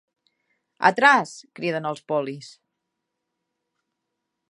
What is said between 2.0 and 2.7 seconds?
polis.